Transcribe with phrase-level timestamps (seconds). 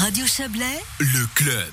[0.00, 1.72] Radio Chablais, Le club.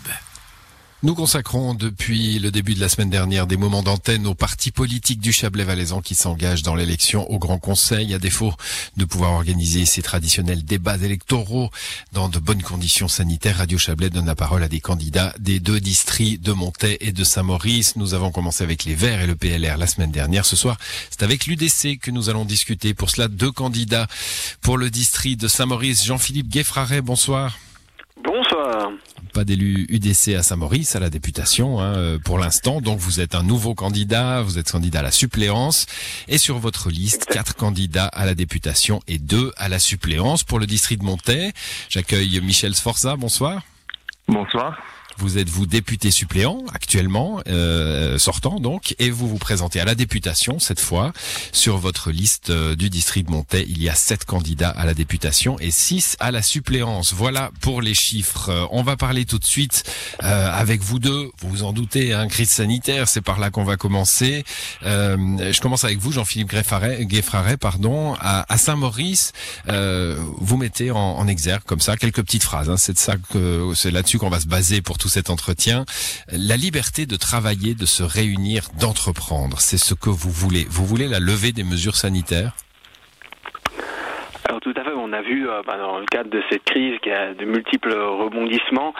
[1.03, 5.19] Nous consacrons depuis le début de la semaine dernière des moments d'antenne aux partis politiques
[5.19, 8.15] du Chablais-Valaisan qui s'engagent dans l'élection au Grand Conseil.
[8.15, 8.51] À défaut
[8.97, 11.69] de pouvoir organiser ces traditionnels débats électoraux
[12.13, 15.79] dans de bonnes conditions sanitaires, Radio Chablais donne la parole à des candidats des deux
[15.79, 17.95] districts de Montaix et de Saint-Maurice.
[17.95, 20.47] Nous avons commencé avec les Verts et le PLR la semaine dernière.
[20.47, 20.77] Ce soir,
[21.11, 22.95] c'est avec l'UDC que nous allons discuter.
[22.95, 24.07] Pour cela, deux candidats
[24.61, 26.03] pour le district de Saint-Maurice.
[26.03, 27.55] Jean-Philippe Gueffraret, bonsoir.
[28.91, 29.31] Bonsoir.
[29.33, 32.81] Pas d'élu UDC à Saint-Maurice à la députation hein, euh, pour l'instant.
[32.81, 35.85] Donc vous êtes un nouveau candidat, vous êtes candidat à la suppléance.
[36.27, 37.33] Et sur votre liste, Exact.
[37.33, 40.43] quatre candidats à la députation et deux à la suppléance.
[40.43, 41.51] Pour le district de Montaix,
[41.89, 43.61] j'accueille Michel Sforza, bonsoir.
[44.27, 44.77] Bonsoir.
[45.17, 49.95] Vous êtes vous député suppléant actuellement, euh, sortant donc, et vous vous présentez à la
[49.95, 51.13] députation cette fois.
[51.51, 54.93] Sur votre liste euh, du district de Montaix, il y a sept candidats à la
[54.93, 57.13] députation et six à la suppléance.
[57.13, 58.49] Voilà pour les chiffres.
[58.49, 59.83] Euh, On va parler tout de suite
[60.23, 61.29] euh, avec vous deux.
[61.39, 64.43] Vous vous en doutez, hein, crise sanitaire, c'est par là qu'on va commencer.
[64.83, 69.31] Euh, je commence avec vous, Jean-Philippe Gueffraret, pardon, à, à Saint-Maurice.
[69.69, 72.69] Euh, vous mettez en, en exergue comme ça quelques petites phrases.
[72.69, 75.85] Hein, c'est de ça que c'est là-dessus qu'on va se baser pour tout cet entretien.
[76.31, 80.65] La liberté de travailler, de se réunir, d'entreprendre, c'est ce que vous voulez.
[80.69, 82.53] Vous voulez la levée des mesures sanitaires?
[84.47, 86.99] Alors tout à fait, on a vu euh, bah, dans le cadre de cette crise
[87.01, 88.93] qui a de multiples rebondissements.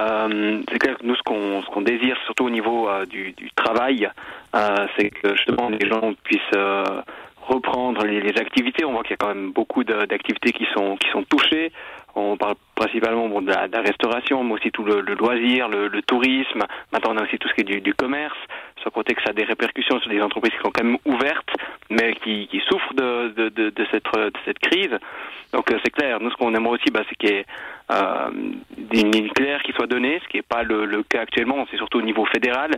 [0.00, 4.08] euh, c'est clair que nous, ce qu'on désire, surtout au niveau euh, du, du travail,
[4.96, 6.40] c'est que justement les gens puissent
[7.48, 8.84] reprendre les, activités.
[8.84, 11.72] On voit qu'il y a quand même beaucoup d'activités qui sont qui sont touchées.
[12.14, 16.64] On parle principalement bon, de, la, restauration, mais aussi tout le, loisir, le, tourisme.
[16.92, 18.36] Maintenant, on a aussi tout ce qui est du commerce.
[18.84, 21.50] Sans compter que ça a des répercussions sur des entreprises qui sont quand même ouvertes,
[21.90, 24.96] mais qui, qui souffrent de, de, de, de cette, de cette crise.
[25.52, 26.20] Donc euh, c'est clair.
[26.20, 27.46] Nous, ce qu'on aimerait aussi, bah, c'est qu'il y ait
[27.90, 28.30] euh,
[28.92, 31.66] une ligne claire qui soit donnée, ce qui n'est pas le, le cas actuellement.
[31.70, 32.70] C'est surtout au niveau fédéral,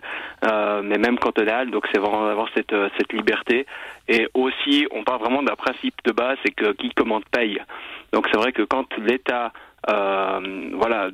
[0.45, 1.71] euh, mais même cantonal.
[1.71, 3.67] Donc c'est vraiment d'avoir cette, euh, cette liberté.
[4.09, 7.59] Et aussi, on parle vraiment d'un principe de base, c'est que qui commande paye.
[8.13, 9.53] Donc c'est vrai que quand l'État,
[9.91, 11.11] euh, voilà.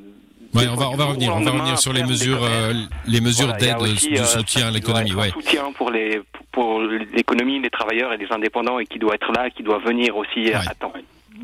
[0.57, 2.73] Ouais, on va on va revenir, on va revenir sur les mesures euh,
[3.07, 5.13] les mesures Voilà, d'aide aussi, de euh, soutien à l'économie.
[5.13, 5.29] Ouais.
[5.31, 9.49] soutien pour les pour l'économie, les travailleurs et les indépendants et qui doit être là,
[9.49, 10.91] qui doit venir aussi à temps.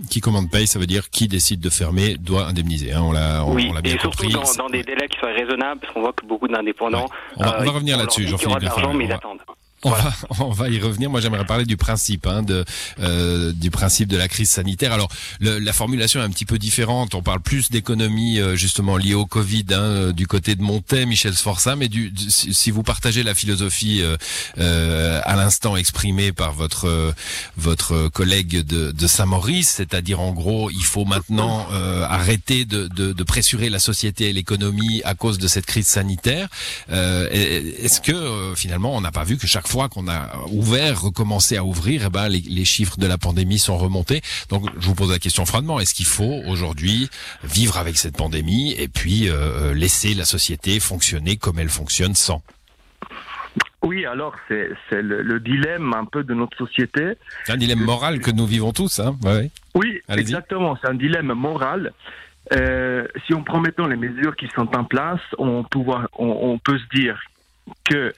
[0.09, 2.93] Qui commande paye, ça veut dire qui décide de fermer doit indemniser.
[2.93, 4.33] Hein, on l'a on, oui, on l'a bien et surtout compris.
[4.33, 7.05] dans, dans des délais qui soient raisonnables, parce qu'on voit que beaucoup d'indépendants.
[7.37, 9.42] On va- on va revenir là-dessus, Jean-Philippe mais On ils va- attendent.
[9.83, 11.09] On va, on va y revenir.
[11.09, 12.63] Moi, j'aimerais parler du principe, hein, de,
[12.99, 14.93] euh, du principe de la crise sanitaire.
[14.93, 17.15] Alors, le- la formulation est un petit peu différente.
[17.15, 21.05] On parle plus d'économie euh, justement liée au Covid hein, euh, du côté de Montet,
[21.05, 24.17] Michel Sforza, mais du, si vous partagez la philosophie euh,
[24.59, 27.11] euh, à l'instant exprimée par votre euh,
[27.57, 31.67] votre collègue de, de Saint-Maurice, c'est-à-dire en gros, il faut maintenant
[32.09, 36.47] arrêter de, de, de pressurer la société et l'économie à cause de cette crise sanitaire.
[36.89, 41.63] Est-ce que finalement, on n'a pas vu que chaque fois qu'on a ouvert, recommencé à
[41.63, 44.21] ouvrir, eh ben, les, les chiffres de la pandémie sont remontés.
[44.49, 47.09] Donc, je vous pose la question froidement est-ce qu'il faut aujourd'hui
[47.43, 52.43] vivre avec cette pandémie et puis euh, laisser la société fonctionner comme elle fonctionne sans?
[53.81, 57.13] Oui, alors c'est le, le dilemme un peu de notre société.
[57.45, 58.99] C'est un dilemme moral que nous vivons tous.
[58.99, 59.49] Hein ouais.
[59.73, 61.93] Oui, exactement, c'est un dilemme moral.
[62.53, 65.65] Euh, si on prend maintenant les mesures qui sont en place, on
[66.63, 67.19] peut se dire
[67.89, 68.13] que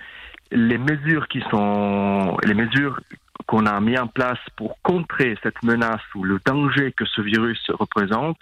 [0.51, 2.99] les mesures qui sont les mesures
[3.47, 7.69] qu'on a mis en place pour contrer cette menace ou le danger que ce virus
[7.69, 8.39] représente,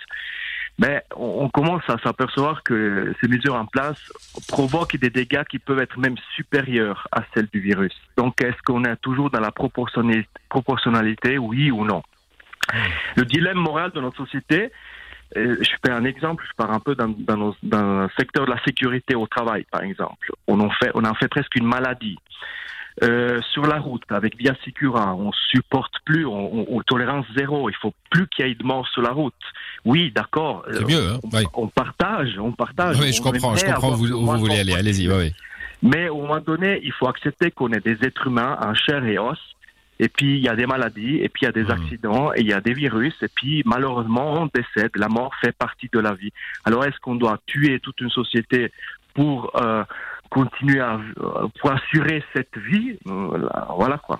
[0.79, 3.99] ben, on, commence à s'apercevoir que ces mesures en place
[4.47, 7.93] provoquent des dégâts qui peuvent être même supérieurs à celles du virus.
[8.17, 12.01] Donc, est-ce qu'on est toujours dans la proportionnalité, oui ou non?
[13.15, 14.71] Le dilemme moral de notre société,
[15.35, 18.51] je fais un exemple, je pars un peu dans, dans, nos- dans le secteur de
[18.51, 20.31] la sécurité au travail, par exemple.
[20.47, 22.17] On en fait, on en fait presque une maladie.
[23.01, 27.67] Euh, sur la route, avec Via Secura, on supporte plus, on, on- on tolérance zéro.
[27.69, 29.33] Il faut plus qu'il y ait de morts sur la route.
[29.83, 30.63] Oui, d'accord.
[30.71, 31.09] C'est euh, mieux.
[31.09, 33.00] Hein on, partage, on partage.
[33.00, 33.56] Oui, je comprends.
[33.56, 34.75] Je comprends où vous, où moins vous voulez aller.
[34.75, 35.09] Allez-y.
[35.81, 39.18] Mais au moment donné, il faut accepter qu'on est des êtres humains en chair et
[39.18, 39.39] os.
[40.00, 41.72] Et puis, il y a des maladies, et puis il y a des Mhm.
[41.72, 44.92] accidents, et il y a des virus, et puis malheureusement, on décède.
[44.95, 46.31] La mort fait partie de la vie.
[46.66, 48.72] Alors, est-ce qu'on doit tuer toute une société
[49.13, 49.84] pour euh,
[50.30, 52.98] continuer à euh, pour assurer cette vie?
[53.06, 54.19] Voilà, Voilà quoi.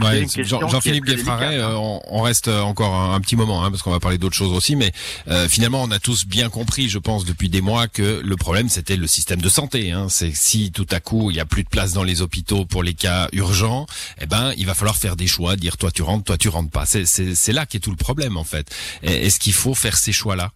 [0.00, 0.26] Ouais,
[0.70, 1.70] Jean-Philippe Gueffraret, hein.
[1.70, 4.18] euh, on, on reste euh, encore un, un petit moment, hein, parce qu'on va parler
[4.18, 4.92] d'autres choses aussi, mais
[5.28, 8.68] euh, finalement, on a tous bien compris, je pense, depuis des mois, que le problème,
[8.68, 9.92] c'était le système de santé.
[9.92, 10.08] Hein.
[10.08, 12.82] C'est si tout à coup, il y a plus de place dans les hôpitaux pour
[12.82, 13.86] les cas urgents,
[14.20, 16.70] eh ben, il va falloir faire des choix, dire toi tu rentres, toi tu rentres
[16.70, 16.86] pas.
[16.86, 18.74] C'est- là qu'est tout le problème, en fait.
[19.02, 20.50] Est-ce qu'il faut faire ces choix-là?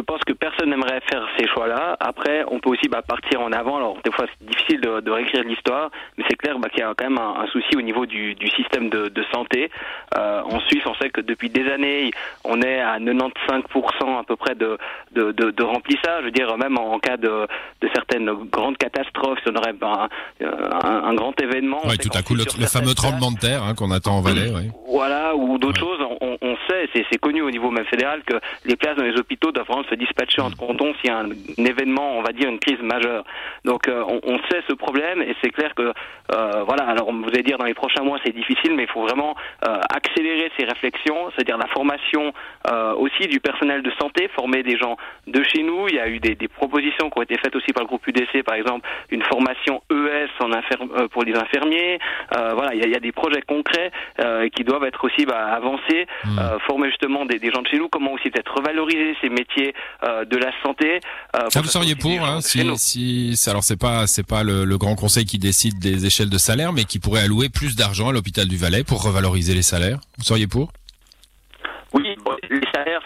[0.00, 1.96] Pense que personne n'aimerait faire ces choix-là.
[2.00, 3.76] Après, on peut aussi bah, partir en avant.
[3.76, 6.82] Alors, des fois, c'est difficile de, de réécrire l'histoire, mais c'est clair bah, qu'il y
[6.82, 9.70] a quand même un, un, souci au niveau du, du système de, de santé.
[10.16, 12.10] Euh, en Suisse, on sait que depuis des années,
[12.44, 14.78] on est à 95% à peu près de,
[15.12, 16.20] de, de, de, remplissage.
[16.20, 17.46] Je veux dire, même en, cas de,
[17.80, 20.08] de certaines grandes catastrophes, on aurait bah,
[20.40, 21.80] un, un, grand événement.
[21.84, 24.52] Oui, tout à coup, le, le fameux tremblement de terre hein, qu'on attend en Valais.
[24.88, 25.98] Voilà, ou d'autres ouais.
[25.98, 26.05] choses.
[26.96, 29.66] On, on c'est connu au niveau même fédéral, que les places dans les hôpitaux doivent
[29.66, 32.58] vraiment se dispatcher entre cantons s'il y a un, un, événement, on va dire une
[32.58, 33.24] crise majeure.
[33.64, 36.84] Donc euh, on, on, sait ce problème et c'est clair que euh, voilà.
[36.84, 39.34] Alors vous allez dire dans les prochains mois c'est difficile, mais il faut vraiment
[39.66, 42.32] euh, accélérer ces réflexions, c'est-à-dire la formation
[42.96, 44.96] aussi du personnel de santé, former des gens
[45.26, 45.88] de chez nous.
[45.88, 48.04] Il y a eu des, des, propositions qui ont été faites aussi par le groupe
[48.06, 51.98] UDC, par exemple une formation ES en infirme, pour les infirmiers.
[52.32, 53.92] voilà, il y, a, il y, a, des projets concrets
[54.54, 56.38] qui doivent être aussi bah, avancés, mmh.
[56.66, 60.36] former justement des, des, gens de chez nous, comment aussi peut-être revaloriser ces métiers de
[60.36, 61.00] la santé.
[61.48, 64.94] Ça vous seriez pour hein, si, si alors c'est pas c'est pas le, le, grand
[64.94, 68.46] conseil qui décide des échelles de salaire, mais qui pourrait allouer plus d'argent à l'hôpital
[68.46, 69.98] du Valais pour revaloriser les salaires.
[70.18, 70.72] Vous seriez pour?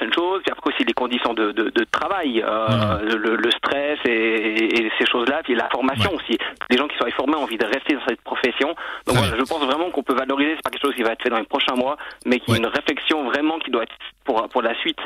[0.00, 2.68] Les salaires c'est une chose, puis après aussi les conditions de, de, de travail, euh,
[2.68, 3.04] mmh.
[3.04, 6.16] le, le, stress et, et ces choses-là, puis la formation ouais.
[6.16, 6.38] aussi.
[6.70, 8.68] Les gens qui sont formés ont envie de rester dans cette profession.
[9.06, 11.22] Donc voilà, je pense vraiment qu'on peut valoriser, c'est pas quelque chose qui va être
[11.22, 12.58] fait dans les prochains mois, mais a ouais.
[12.58, 15.00] une réflexion vraiment qui doit être pour, pour la suite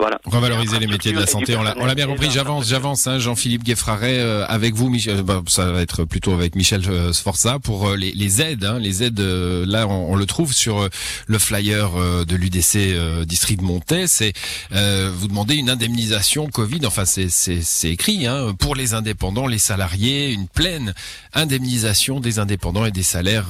[0.00, 0.18] voilà.
[0.24, 2.30] Revaloriser les métiers de la santé, on l'a bien compris.
[2.30, 3.06] J'avance, j'avance.
[3.06, 5.22] Hein, Jean-Philippe Gueffraret euh, avec vous, Michel.
[5.22, 8.64] Bah, ça va être plutôt avec Michel euh, Sforza pour euh, les, les, aides.
[8.64, 10.88] Hein, les aides, euh, là, on, on, le trouve sur euh,
[11.26, 14.06] le flyer euh, de l'UDC district Montais.
[14.06, 14.32] C'est
[14.70, 16.86] vous demandez une indemnisation Covid.
[16.86, 20.94] Enfin, c'est écrit hein, pour les indépendants, les salariés, une pleine
[21.34, 23.48] indemnisation des indépendants et des salaires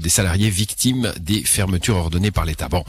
[0.00, 2.68] des salariés victimes des fermetures ordonnées par l'État.
[2.68, 2.84] Bon,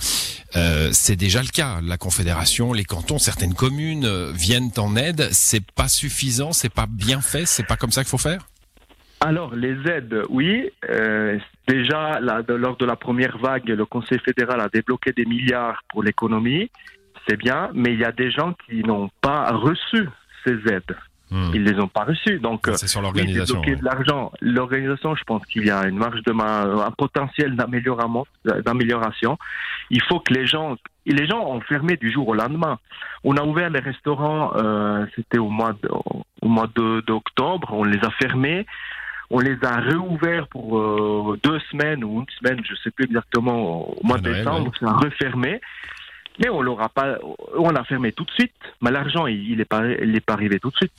[0.92, 1.80] c'est déjà le cas.
[1.84, 5.28] La Confédération, les cantons, certaines communes viennent en aide.
[5.32, 8.48] C'est pas suffisant, c'est pas bien fait, c'est pas comme ça qu'il faut faire?
[9.22, 10.70] Alors les aides, oui.
[10.90, 16.04] Euh, déjà lors de la première vague, le Conseil fédéral a débloqué des milliards pour
[16.04, 16.70] l'économie,
[17.26, 17.70] c'est bien.
[17.74, 20.10] Mais il y a des gens qui n'ont pas reçu
[20.46, 20.96] ces aides.
[21.34, 21.50] Hmm.
[21.56, 22.38] Ils les ont pas reçus.
[22.38, 23.60] Donc, c'est sur l'organisation.
[23.66, 24.32] Oui, de l'argent.
[24.40, 29.40] L'organisation, je pense qu'il y a une marge de main, un potentiel d'amélioration.
[29.90, 30.78] Il faut que les gens,
[31.08, 32.78] les gens ont fermé du jour au lendemain.
[33.24, 36.68] On a ouvert les restaurants, euh, c'était au mois de, au mois
[37.08, 37.70] d'octobre.
[37.72, 38.68] On les a fermés.
[39.32, 43.90] On les a réouverts pour euh, deux semaines ou une semaine, je sais plus exactement,
[43.90, 44.68] au mois de décembre.
[44.68, 44.78] Ouais.
[44.80, 45.60] Ça a refermé.
[46.40, 47.18] Mais on l'aura pas,
[47.58, 48.54] on a fermé tout de suite.
[48.82, 50.94] Mais l'argent, il, il est pas, il est pas arrivé tout de suite.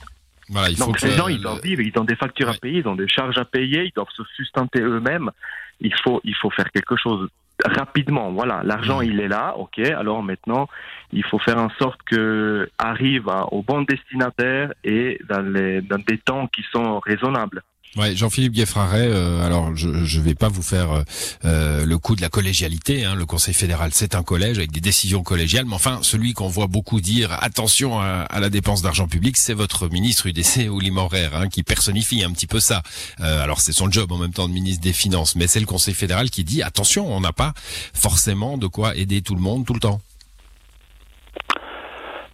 [0.49, 2.55] Voilà, il Donc faut les que gens, ils doivent vivre, ils ont des factures ouais.
[2.55, 5.31] à payer, ils ont des charges à payer, ils doivent se sustenter eux-mêmes.
[5.79, 7.29] Il faut, il faut faire quelque chose
[7.63, 8.31] rapidement.
[8.31, 9.05] Voilà, l'argent, mmh.
[9.05, 9.79] il est là, ok.
[9.79, 10.67] Alors maintenant,
[11.11, 16.17] il faut faire en sorte que arrive au bon destinataire et dans, les, dans des
[16.17, 17.63] temps qui sont raisonnables.
[17.97, 21.05] Ouais, Jean-Philippe Gueffraret, euh, alors je ne vais pas vous faire
[21.45, 23.05] euh, le coup de la collégialité.
[23.05, 26.49] Hein, le Conseil fédéral, c'est un collège avec des décisions collégiales, mais enfin, celui qu'on
[26.49, 31.29] voit beaucoup dire attention à, la dépense d'argent public, c'est votre ministre UDC, Ouli Morer,
[31.33, 32.83] hein, qui personnifie un petit peu ça.
[33.21, 35.65] Euh, alors c'est son job en même temps de ministre des Finances, mais c'est le
[35.65, 37.53] Conseil fédéral qui dit attention, on n'a pas
[37.93, 40.01] forcément de quoi aider tout le monde tout le temps.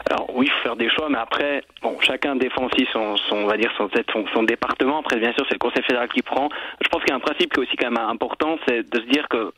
[0.10, 3.38] Alors oui, il faut faire des choix, mais après, bon, chacun défend aussi son, son
[3.38, 5.00] on va dire, son, son, son département.
[5.00, 6.50] Après, bien sûr, c'est le Conseil fédéral qui prend.
[6.82, 9.00] Je pense qu'il y a un principe qui est aussi quand même important, c'est de
[9.02, 9.52] se dire que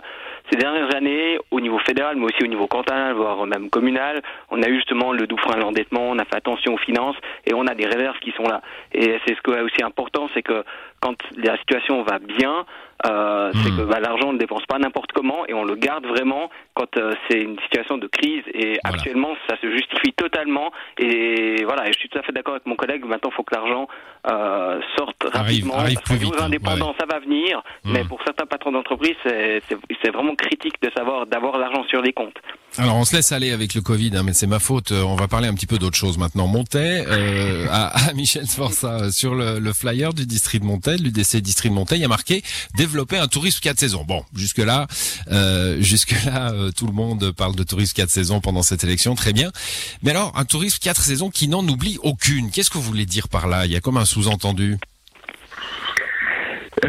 [0.52, 4.62] ces dernières années, au niveau fédéral, mais aussi au niveau cantonal, voire même communal, on
[4.62, 7.16] a eu justement le doux frein à l'endettement, on a fait attention aux finances
[7.46, 8.62] et on a des réserves qui sont là.
[8.94, 10.64] Et c'est ce qui est aussi important, c'est que
[11.04, 12.66] quand la situation va bien,
[13.06, 13.64] euh, mmh.
[13.64, 16.50] c'est que bah, l'argent on ne dépense pas n'importe comment et on le garde vraiment
[16.74, 18.44] quand euh, c'est une situation de crise.
[18.54, 18.96] Et voilà.
[18.96, 20.72] actuellement, ça se justifie totalement.
[20.98, 23.04] Et voilà, et je suis tout à fait d'accord avec mon collègue.
[23.04, 23.90] Maintenant, il faut que l'argent
[24.32, 25.76] euh, sorte arrive, rapidement.
[25.76, 26.96] Arrive plus vite, aux indépendants, ouais.
[26.98, 27.62] ça va venir.
[27.84, 27.92] Mmh.
[27.92, 32.40] Mais pour certains patrons d'entreprise, c'est vraiment critique de savoir d'avoir l'argent sur les comptes.
[32.78, 34.92] Alors on se laisse aller avec le Covid, hein, mais c'est ma faute.
[34.92, 36.48] On va parler un petit peu d'autre chose maintenant.
[36.48, 40.68] Montais, euh, à, à, Michel Sforza, sur le, le, flyer du district de
[41.02, 42.44] L'UDC district y a marqué
[42.76, 44.04] développer un tourisme 4 saisons.
[44.04, 44.88] Bon, jusque là,
[45.32, 49.16] euh, jusque là, euh, tout le monde parle de tourisme 4 saisons pendant cette élection,
[49.16, 49.52] très bien.
[50.02, 52.52] Mais alors un tourisme 4 saisons qui n'en oublie aucune.
[52.52, 53.66] Qu'est-ce que vous voulez dire par là?
[53.66, 54.78] Il y a comme un sous-entendu.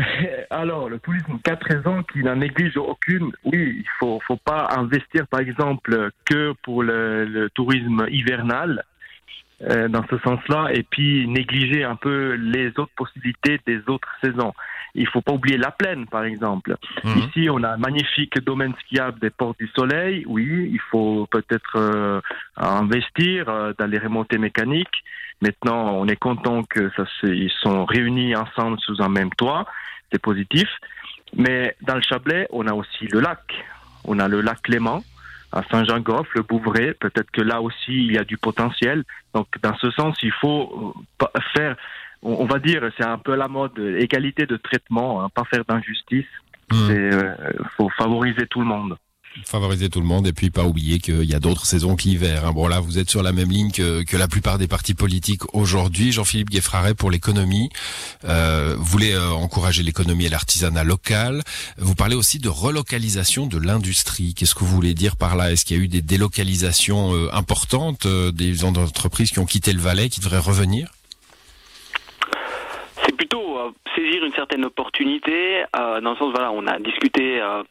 [0.50, 3.30] Alors, le tourisme, quatre raisons qui n'en néglige aucune.
[3.44, 8.84] Oui, il faut, faut pas investir, par exemple, que pour le tourisme hivernal.
[9.62, 14.52] Euh, dans ce sens-là et puis négliger un peu les autres possibilités des autres saisons.
[14.96, 16.76] Il faut pas oublier la plaine, par exemple.
[17.04, 17.18] Mhm.
[17.18, 20.24] Ici, on a un magnifique domaine skiable des Portes du Soleil.
[20.26, 22.20] Oui, il faut peut-être euh,
[22.56, 25.04] investir euh, dans les remontées mécaniques.
[25.40, 29.66] Maintenant, on est content que ça ils sont réunis ensemble sous un même toit.
[30.10, 30.68] C'est positif.
[31.36, 33.40] Mais dans le Chablais, on a aussi le lac.
[34.04, 35.02] On a le lac Clément
[35.54, 36.94] à Saint-Jean-Goff, le Bouvray.
[36.94, 39.04] Peut-être que là aussi, il y a du potentiel.
[39.34, 41.76] Donc, dans ce sens, il faut euh, faire,
[42.22, 46.26] on va dire, c'est un peu la mode, égalité de traitement, hein, pas faire d'injustice.
[46.70, 46.86] Hmm.
[46.86, 47.34] C'est, euh,
[47.76, 48.96] faut favoriser tout le monde.
[49.42, 52.46] Favoriser tout le monde et puis pas oublier qu'il y a d'autres saisons que l'hiver.
[52.46, 52.52] hein.
[52.52, 55.42] Bon là, vous êtes sur la même ligne que, que la plupart des partis politiques
[55.54, 56.12] aujourd'hui.
[56.12, 57.68] Jean-Philippe Gueffraret pour l'économie.
[58.24, 61.42] Euh, vous voulez euh, encourager l'économie et l'artisanat local.
[61.78, 64.34] Vous parlez aussi de relocalisation de l'industrie.
[64.34, 65.50] Qu'est-ce que vous voulez dire par là?
[65.50, 69.72] Est-ce qu'il y a eu des délocalisations euh, importantes, euh, des entreprises qui ont quitté
[69.72, 70.92] le Valais, qui devraient revenir?
[73.04, 77.40] C'est plutôt euh, saisir une certaine opportunité, euh, dans le sens, voilà, on a discuté,
[77.40, 77.62] euh,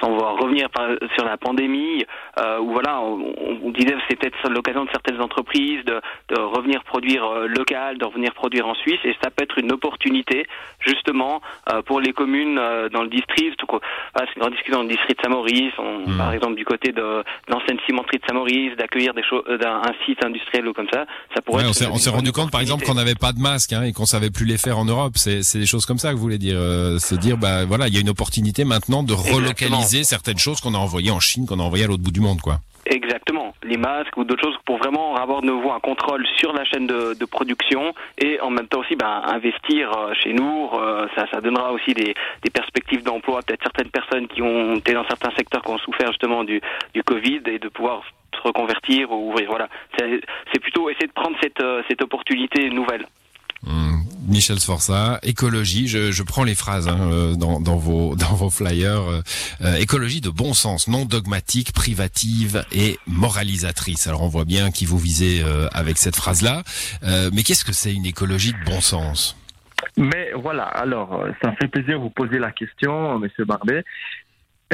[0.00, 0.68] sans vouloir revenir
[1.14, 2.04] sur la pandémie,
[2.38, 6.40] euh, où voilà, on, on disait que c'est peut-être l'occasion de certaines entreprises de, de
[6.40, 10.46] revenir produire local, de revenir produire en Suisse, et ça peut être une opportunité,
[10.80, 11.40] justement,
[11.86, 12.56] pour les communes
[12.92, 13.60] dans le district.
[13.68, 13.80] Voilà,
[14.28, 16.16] c'est une grande discussion dans le district de Saint-Maurice, Mhm.
[16.16, 20.24] par exemple du côté de, l'ancienne cimenterie de Saint-Maurice, d'accueillir des choses, d'un un site
[20.24, 21.04] industriel ou comme ça,
[21.34, 23.72] ça pourrait Ouais, être on s'est rendu compte, par exemple, qu'on n'avait pas de masque
[23.72, 25.03] hein, et qu'on savait plus les faire en Europe.
[25.14, 26.56] C'est c'est des choses comme ça que vous voulez dire.
[26.58, 30.60] Euh, se dire, bah voilà, il y a une opportunité maintenant de relocaliser certaines choses
[30.60, 32.58] qu'on a envoyées en Chine, qu'on a envoyées à l'autre bout du monde, quoi.
[32.86, 36.66] Exactement, les masques ou d'autres choses pour vraiment avoir de nouveau un contrôle sur la
[36.66, 40.68] chaîne de, de production et en même temps aussi ben, investir euh, chez nous.
[40.74, 44.92] euh, ça, ça donnera aussi des, des perspectives d'emploi, peut-être certaines personnes qui ont été
[44.92, 46.60] dans certains secteurs qui ont souffert justement du,
[46.92, 48.02] du Covid et de pouvoir
[48.36, 49.48] se reconvertir ou ouvrir.
[49.48, 49.68] Voilà,
[49.98, 53.06] c'est plutôt essayer de prendre cette, euh, cette opportunité nouvelle.
[54.26, 59.02] Michel Sforza, écologie, je, prends les phrases hein, euh, dans, vos, flyers.
[59.02, 59.22] euh,
[59.62, 64.06] euh, écologie de bon sens, non dogmatique, privative et moralisatrice.
[64.06, 66.62] Alors on voit bien qui vous visez avec cette phrase-là.
[67.32, 69.36] Mais qu'est-ce que c'est une écologie de bon sens?
[69.96, 73.84] Mais voilà, alors, ça me fait plaisir de vous poser la question, Monsieur Barbet.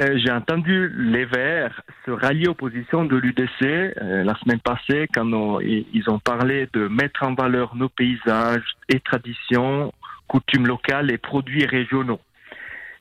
[0.00, 5.07] Euh, J'ai entendu les Verts se rallier aux positions de l'UDC euh, la semaine passée
[5.12, 9.92] quand ils ont parlé de mettre en valeur nos paysages et traditions,
[10.26, 12.21] coutumes locales et produits régionaux.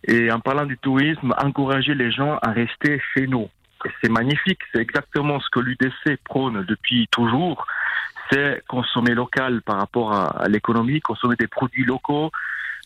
[0.08, 3.50] Et en parlant du tourisme, encourager les gens à rester chez nous.
[4.02, 7.66] C'est magnifique, c'est exactement ce que l'UDC prône depuis toujours.
[8.30, 12.30] C'est consommer local par rapport à, à l'économie, consommer des produits locaux,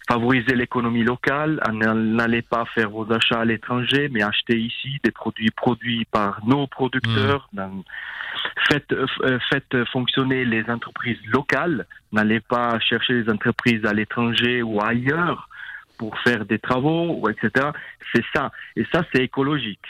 [0.08, 5.52] favoriser l'économie locale, n'allez pas faire vos achats à l'étranger, mais acheter ici des produits
[5.52, 7.48] produits par nos producteurs.
[7.54, 7.84] Dans-
[8.68, 14.82] Faites, euh, faites fonctionner les entreprises locales, n'allez pas chercher les entreprises à l'étranger ou
[14.84, 15.48] ailleurs
[15.98, 17.68] pour faire des travaux, ou etc.
[18.14, 18.52] C'est ça.
[18.76, 19.86] Et ça, c'est écologique.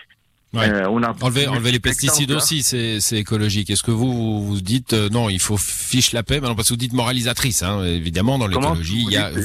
[0.53, 0.69] Ouais.
[0.69, 3.69] Euh, on a Enlever, enlever les pesticides aussi, c'est c'est écologique.
[3.71, 6.67] Est-ce que vous vous, dites euh, non, il faut fiche la paix, mais non parce
[6.67, 9.41] que vous dites moralisatrice, hein, évidemment dans l'écologie, vous il y a vous-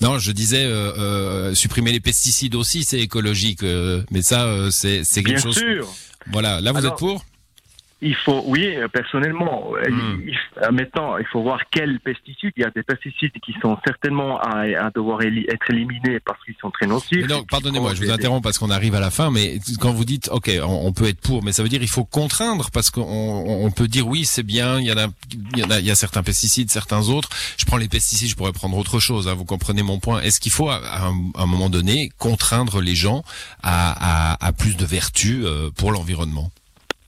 [0.00, 3.60] non, je disais euh, supprimer les pesticides aussi, c'est écologique,
[4.10, 5.56] mais ça c'est c'est quelque Bien chose.
[5.58, 5.86] sûr.
[6.32, 7.24] Voilà, là vous Alors, êtes pour?
[8.02, 9.72] Il faut, oui, euh, personnellement.
[9.74, 10.20] euh, Hmm.
[10.26, 10.38] il-
[10.72, 12.52] maintenant, il faut voir quels pesticides.
[12.56, 16.38] Il y a des pesticides qui sont certainement à, à devoir éli- être éliminés parce
[16.44, 17.24] qu'ils sont très nocifs.
[17.50, 20.50] Pardonnez-moi, je vous interromps parce qu'on arrive à la fin, mais quand vous dites, ok,
[20.62, 23.64] on, on peut être pour, mais ça veut dire il faut contraindre parce qu'on on
[23.64, 25.06] on peut dire oui, c'est bien, il y en a,
[25.54, 27.30] il y en a, il y a certains pesticides, certains autres.
[27.56, 29.26] Je prends les pesticides, je pourrais prendre autre chose.
[29.26, 32.10] Hein, vous comprenez mon point Est-ce qu'il faut à, à un, à un moment donné
[32.18, 33.24] contraindre les gens
[33.62, 36.50] à, à, à plus de vertu euh, pour l'environnement?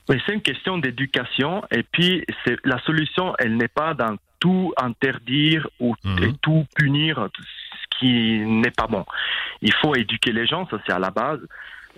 [0.09, 1.63] Oui, c'est une question d'éducation.
[1.71, 6.23] Et puis, c'est la solution, elle n'est pas dans tout interdire ou Mhm.
[6.23, 9.05] et tout punir, ce qui n'est pas bon.
[9.61, 11.41] Il faut éduquer les gens, ça c'est à la base.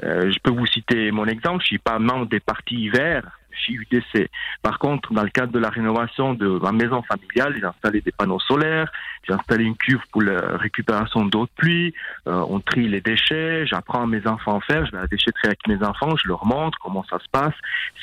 [0.04, 1.62] Euh, je peux vous citer mon exemple.
[1.62, 3.28] Je suis pas membre des partis verts.
[3.54, 4.30] Je suis UDC.
[4.62, 8.12] Par contre, dans le cadre de la rénovation de ma maison familiale, j'ai installé des
[8.12, 8.92] panneaux solaires,
[9.28, 11.94] j'ai installé une cuve pour la récupération d'eau de pluie,
[12.28, 15.08] euh, on trie les déchets, j'apprends à mes enfants à faire, je vais à la
[15.08, 17.54] déchetterie avec mes enfants, je leur montre comment ça se passe.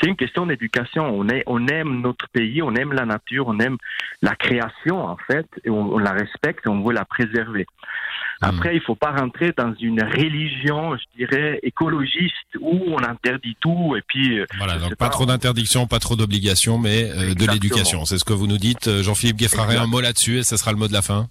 [0.00, 1.04] C'est une question d'éducation.
[1.06, 3.76] On, on aime notre pays, on aime la nature, on aime
[4.22, 7.66] la création en fait, et on, on la respecte et on veut la préserver.
[8.40, 13.94] Après, il faut pas rentrer dans une religion, je dirais, écologiste où on interdit tout
[13.96, 14.38] et puis.
[14.38, 18.04] euh, Voilà, donc pas trop d'interdictions, pas trop d'obligations, mais euh, de l'éducation.
[18.04, 19.76] C'est ce que vous nous dites, Euh, Jean-Philippe Gueffraret.
[19.76, 21.26] Un mot là-dessus et ce sera le mot de la fin.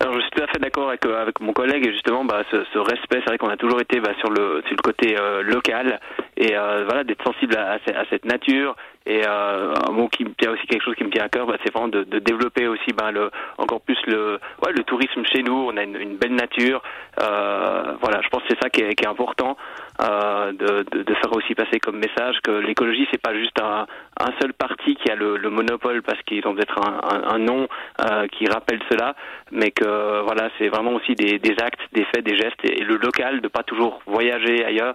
[0.00, 2.64] Alors je suis tout à fait d'accord avec, avec mon collègue et justement bah, ce,
[2.72, 5.42] ce respect, c'est vrai qu'on a toujours été bah, sur le sur le côté euh,
[5.42, 5.98] local
[6.36, 8.76] et euh, voilà d'être sensible à, à ce- à cette nature,
[9.06, 11.46] Et euh, un mot qui me tient aussi quelque chose qui me tient à cœur,
[11.46, 15.24] bah, c'est vraiment de, de, développer aussi ben, le, encore plus le, ouais, le tourisme
[15.24, 15.54] chez nous.
[15.54, 16.82] On a une, une belle nature.
[17.22, 19.56] Euh, voilà, je pense que c'est ça qui est, qui est important
[20.02, 23.86] euh, de, de, de, faire aussi passer comme message que l'écologie c'est pas juste un,
[24.20, 27.38] un, seul parti qui a le, le monopole parce qu'ils ont peut-être un, un, un,
[27.38, 27.66] nom
[28.00, 29.14] euh, qui rappelle cela,
[29.50, 32.84] mais que voilà c'est vraiment aussi des, des, actes, des faits, des gestes et, et
[32.84, 34.94] le local de pas toujours voyager ailleurs,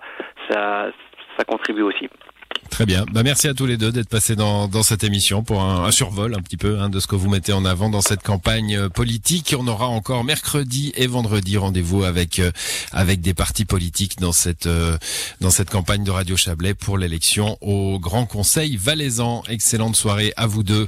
[0.50, 0.88] ça
[1.38, 2.10] ça contribue aussi.
[2.74, 3.06] Très bien.
[3.14, 5.92] Bah, merci à tous les deux d'être passés dans, dans cette émission pour un, un
[5.92, 8.76] survol un petit peu hein, de ce que vous mettez en avant dans cette campagne
[8.76, 9.56] euh, politique.
[9.56, 12.52] On aura encore mercredi et vendredi rendez-vous avec euh,
[12.92, 14.98] avec des partis politiques dans cette euh,
[15.40, 19.44] dans cette campagne de Radio Chablais pour l'élection au Grand Conseil valaisan.
[19.50, 20.88] Excellente soirée à vous deux.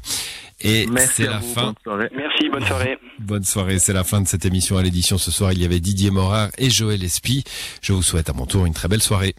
[0.62, 1.75] Et c'est la vous, fin.
[1.86, 2.10] Bonne.
[2.18, 2.98] Merci, bonne soirée.
[3.20, 3.77] bonne soirée.
[3.77, 5.20] C'est la fin de cette émission à l'édition.
[5.20, 7.44] Ce soir, il y avait Didier Morard et Joël Espy.
[7.84, 9.36] Je vous souhaite à mon tour une très belle soirée.